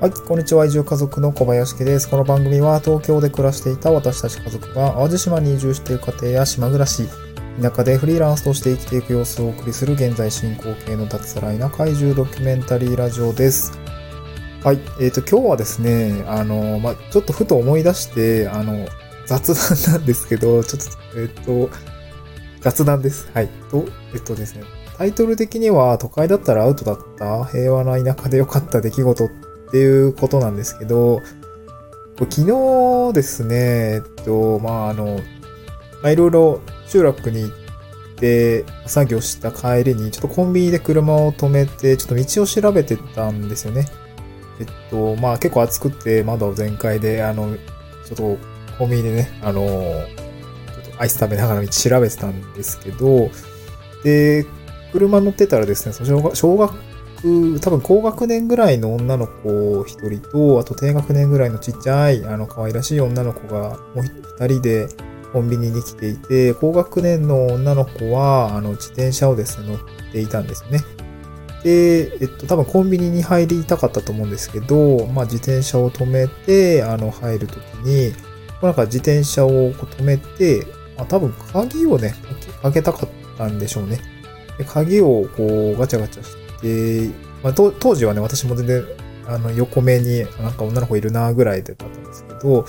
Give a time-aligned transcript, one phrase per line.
[0.00, 0.64] はい、こんにちは。
[0.64, 2.08] 移住家族の小林家です。
[2.08, 7.08] この番組は東京で暮らしていた私たち家族が淡路島に移住している家庭や島暮らし、
[7.60, 13.76] 田舎でフリーランスとして生きていく様子をお送りする現在進行形の脱サラ田舎移住ドキュメンタリーラジオです。
[14.62, 18.86] はい、えっ、と、今日はですね、あの、まあ、ちょっとふと思い出して、あの、
[19.26, 21.70] 雑談なんですけど、ちょっと、えっ、と、
[22.60, 23.28] 雑談です。
[23.34, 23.48] はい。
[23.72, 24.62] と、えっとですね、
[24.96, 31.20] タイトル的には都会だったらアウトだった平和な田舎で良かった出来事ってっていうことなんですけど、
[32.18, 35.20] 昨日ですね、えっと、まあ、あの、
[36.02, 37.52] まあ、いろいろ集落に行っ
[38.16, 43.86] て作業した帰りに、ちょっとコンビニで車を止めて、ちょっと道を調べてたんですよね。
[44.60, 47.56] えっと、まあ結構暑くて窓全開で、あの、
[48.04, 48.38] ちょっと
[48.78, 53.30] コンビニでね、あの、ちょっとアイス食べながら道調べてたんですけど、
[54.02, 54.44] で、
[54.92, 56.74] 車乗ってたらですね、その小学、
[57.22, 64.04] 多分高学年ぐらいの女の子一人と、あと低学年ぐらいのちっちゃい、あの、可愛らしい女の子がもう
[64.38, 64.88] 二人で
[65.32, 69.78] コンビニに来ていて、高学年の女の子は、あの、自転車をですね、乗っ
[70.12, 70.80] ていたんですね。
[71.64, 78.12] で、えっと、多分コンビニに入りたかったと思うんですけど、まあ自転車を止めて、あの、入るときに、
[78.62, 80.64] なんか自転車を止めて、
[80.96, 82.14] まあ多分鍵をね、
[82.62, 83.98] 開けたかったんでしょうね。
[84.58, 87.08] で鍵をこうガチャガチャしてて、
[87.42, 88.84] まあ、当時はね、私も全然、
[89.26, 92.64] あの、横目になんか女の子いるなぐらいだったんですけど、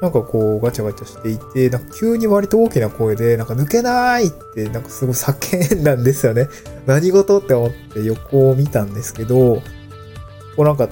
[0.00, 6.48] なんかこうガチャガチャしていて、なんか急に割と大きな声で、なんか抜けないって、なんかすごい叫んだんですよね。
[6.84, 9.62] 何事って思って横を見たんですけど、
[10.56, 10.88] こうなんか、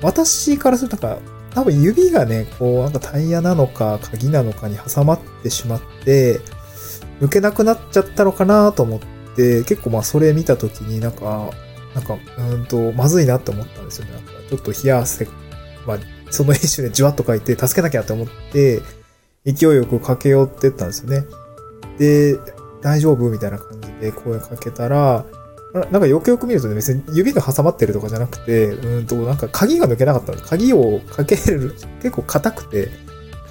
[0.00, 1.22] 私からするとなんか、
[1.54, 6.40] 多分指がね、こうなんかタイヤなのか鍵なのかに挟まってしまって、
[7.20, 9.00] 抜けなくなっちゃったのかなと思っ
[9.36, 11.50] て、結構まあそれ見た時になんか、
[11.94, 14.12] なんか、うんと、まずいなって思ったんですよね。
[14.12, 15.28] なんかちょっと冷や汗、
[15.86, 15.98] まあ、
[16.30, 18.82] その一瞬でじわっとかいて、助けなきゃって思って、
[19.44, 21.24] 勢いよく駆け寄ってったんですよね。
[21.98, 22.36] で、
[22.82, 25.24] 大丈夫みたいな感じで声かけたら、
[25.72, 30.32] なんかよくよく見るとね、別に指が挟まってるとかじゃなくて、うんと、なんか鍵が抜けなかった。
[30.42, 32.90] 鍵をかける、結構硬くて、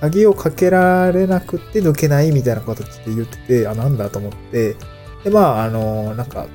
[0.01, 4.75] 鍵をかけられなくて抜けないみたいな形で言ってて、あ、なんだと思って、
[5.23, 6.47] で、まあ、あの、なんか、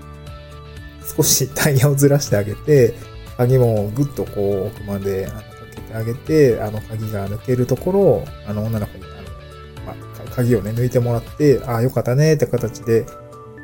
[1.17, 2.95] 少しタイヤをずらしてあげて、
[3.37, 5.45] 鍵もぐっとこう奥まであのか
[5.75, 13.07] けてあげて、あの鍵が抜けるところを、あの女の子に、あの、まあ、鍵をね、抜いてもらって、ああ、よかったねって形で、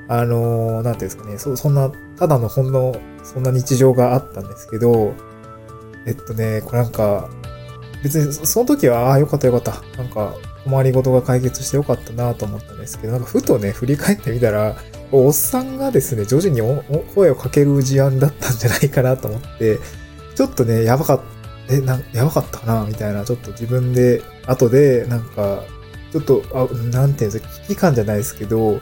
[0.08, 5.14] あの、なんていうんですかね、そ、そんな、ただのほんの、そんな日常があったんですけど、
[6.06, 7.28] えっとね、これなんか、
[8.02, 10.02] 別にその時は、ああ、よかったよかった。
[10.02, 10.34] なんか、
[10.64, 14.76] 困りごとが解決してよかったなと思ったんですけど、なんかふとね、振り返ってみたら、
[15.12, 16.60] おっさんがですね、徐々に
[17.14, 19.78] 声をかける事案だったんじゃないかなと思って、
[20.34, 21.20] ちょっとね、やばかっ
[21.68, 25.64] た、え、なやばかったかなみたいな、ちょっと自分で、後で、なんか、
[26.12, 28.80] ちょっと、あ、なんていうんですか、危機感じゃないですけど、う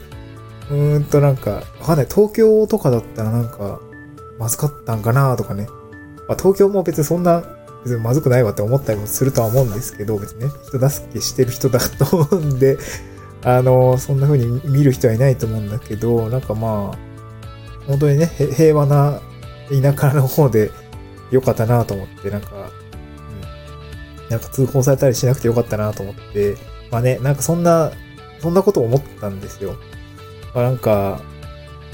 [0.71, 2.06] ーんとなんか、わかんない。
[2.06, 3.81] 東京とかだったらなんか、
[4.39, 5.66] まずかったんかなとかね。
[6.28, 7.43] まあ、東京も別にそんな、
[7.88, 12.76] 別にまずくないわって思ったりもするとは思うんですけど、別にね、人助けしてる人だと思うんで、
[13.43, 16.98] あの、そんな風に見る人はいないと思うんだけど、なんかまあ、
[17.87, 19.21] 本当にね、平和な
[19.71, 20.71] 田舎の方で
[21.31, 22.71] 良かったなと思って、なんか、
[24.25, 26.56] うん、なんか通報されたりしなくてよかったなと思って、
[26.91, 27.93] まあね、なんかそんな、
[28.41, 29.77] そんなこと思ったんですよ。
[30.54, 31.21] まあなんか、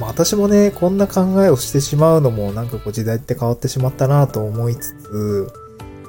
[0.00, 5.63] まあ私もね、こんな考えをしてしまうのも、なんかこう時代って変わってしまったなと思いつつ、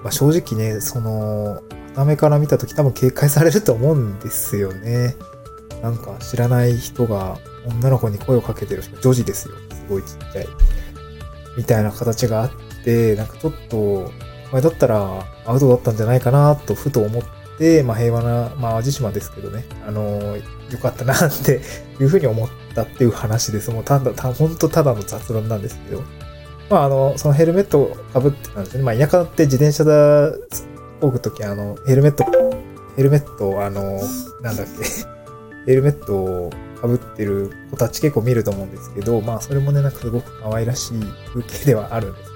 [0.06, 1.64] まあ正直ね、その、
[1.96, 5.16] ためから見たとき多分警戒されると思うんですよね。
[5.82, 9.56] なんか知らない人が女の子に声をかけてる女児ですよ。
[9.72, 10.48] すごいちっちゃい。
[11.58, 12.52] みたいな形があっ
[12.84, 14.12] て、なんかちょっと、
[14.52, 17.24] これだったらアウトだったんじゃないかなとふと思っ
[17.58, 20.44] て、まあ平和な、まあ淡路島ですけどね、あの、よ
[20.80, 21.62] かったなって
[22.00, 23.72] いうふうに思ったっていう話です。
[23.72, 26.04] もうただ、た、ほんとただの雑談なんですけど。
[26.70, 28.84] まああの、そのヘルメットをかぶってたんですね。
[28.84, 30.32] まあ田舎って自転車だ、
[31.00, 32.24] こぐときあの、ヘルメット、
[32.96, 34.00] ヘルメット、あの、
[34.42, 34.84] なんだっけ、
[35.68, 36.50] ヘルメットを
[36.82, 41.04] かぶってる子たち結構見ると思うんですけど、まあそれもね、なんかすごく可愛らしい
[41.34, 42.35] 風景ではあるんです。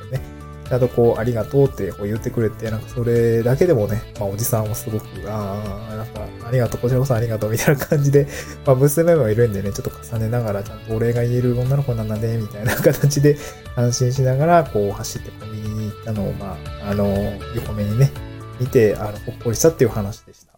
[0.69, 8.27] ちゃんとこう、ありがとうってこう言ってくれて、なんかそれだけでもね、まあおじさんもすごく、ああ、なんか、ありがとう、こちらこそありがとうみたいな感じで、
[8.67, 13.35] まあ娘もいるんでね、ちょっと重ねながらちゃんとお礼が言える女の子なんだね、みたいな形で
[13.75, 16.55] 安心しながら、こう走ってコンビニに行ったのを、ま
[16.85, 17.07] あ、あの、
[17.55, 18.11] 横目にね、
[18.59, 20.53] 見て、あの、ほっこりしたっていう話でした。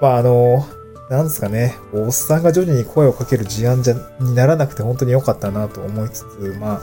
[0.00, 0.64] まあ、あの、
[1.10, 6.82] なんですかね、おっさんが徐々に声をかける事案じゃ、にならなくて本当に良かったなと思いつつ、まあ、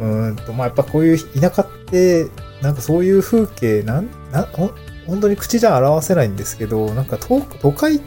[0.00, 2.26] うんと、まあやっぱこういう田舎って、
[2.62, 4.70] なんかそういう風景、なん、な、ほ
[5.06, 8.00] 本当に口じゃ表せないんですけど、なんか都都会、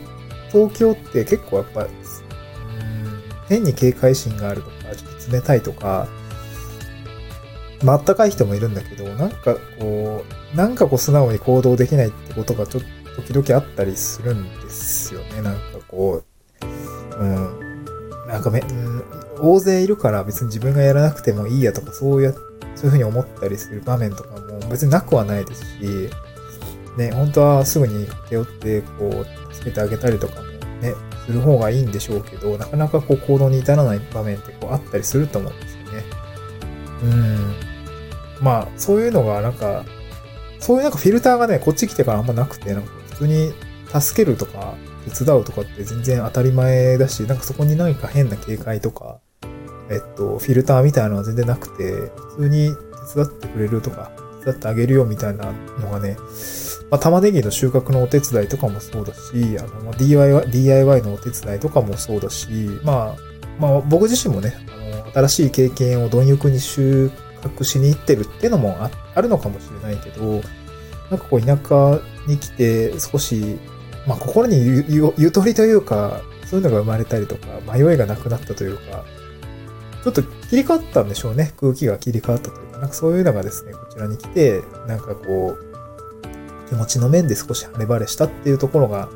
[0.52, 1.90] 東京って結構やっぱ、うん、
[3.48, 6.08] 変に警戒心があるとか、ちょっと冷たいとか、
[7.84, 10.24] ま、あったかい人もいるんだけど、なんかこ
[10.54, 12.84] う、なんかこう素直に行動できないってことがちょっ
[13.16, 15.42] と時々あったりするんですよね。
[15.42, 16.24] なんかこ
[16.62, 17.63] う、うん。
[18.34, 19.04] なんかめ、うん、
[19.40, 22.40] 大勢いるから別に自分がやらなくてもいいやとか、そうや、そ
[22.82, 26.10] ういうふうに思ったりする場面とかも別になくはないですし、
[26.98, 30.48] ね、本当はすぐに駆け寄って、こう、助けてあげたりとかも
[30.82, 30.96] ね、
[31.28, 36.04] する方がいいんでしょうけど、なかなかこう行動に至らない場面ってこうあったりすると思うんですよね。
[37.04, 37.56] うん。
[38.42, 39.86] まあ、そういうのがなんか、
[40.60, 43.54] そういうなんかフィルターがね、こっち来てからあんまなくて、なんか普通に
[44.00, 44.74] 助けるとか、
[45.12, 49.20] 手伝うとかって全然当たり前だし、なんかそこに何か変な警戒とか、
[49.90, 52.70] えっと、フィルターみたいなのは全然なくて、普通に
[53.14, 56.18] 手伝ってくれるとか、手伝ってあげるよみたいなのがね、
[56.90, 62.48] まあ、玉ねぎの収穫のお手伝いとかもそうだし、あの、DIY、DIY のお手伝いとかもそうだし、
[62.84, 67.12] まあ、まあ、僕自身もね、あの、新しい経験を貪欲に収
[67.42, 68.78] 穫しに行ってるっていうのも
[69.16, 70.42] あるのかもしれないけど、
[71.10, 73.60] なんかこう、田舎に来て少し、
[74.08, 79.06] まあ、心にゆゆゆとりというか、そういうのが生まれたりとか、迷いがなくなったというか、
[80.04, 81.54] ちょっと切り替わったんでしょうね。
[81.60, 89.10] 空気が切り替わったというか、なんかそういうのがですね、こちらに来て、なんかこう、気持ちの面で少し晴れ晴れしたっていうところが、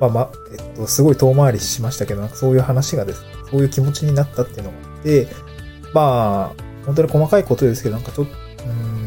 [0.00, 5.28] まあまあ、えっと、すごい遠回りしましたけど、なんかそういう話がですね、そういう気持ちになったっていうのがあって、
[5.92, 8.32] まあ、本当に細かいことですけど、なんかちょっと、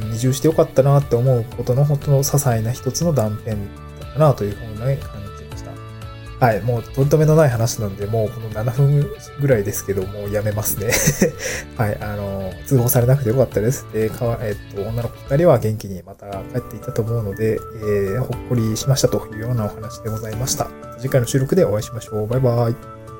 [0.04, 5.21] うん、移住してよかったなって思うことの本当の些細な一つの断片だったなというふうな感
[6.42, 9.08] はい、もうとんとめのない話なんで、もうこの7分
[9.40, 10.90] ぐらいですけど、もうやめますね。
[11.78, 13.86] はい、あの、通報されなくてよかったです。
[13.94, 20.68] で、かわ、えっと、女の子2人は元気にまた帰っていたと思うので、えー、ほっこりしましたというようなお話でございました。
[20.98, 22.28] 次回の収録でお会いしましょう。
[22.28, 23.11] バイバイ。